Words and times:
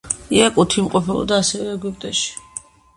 იაკუთი 0.37 0.79
იმყოფებოდა 0.85 1.39
ასევე 1.47 1.71
ეგვიპტეში. 1.77 2.37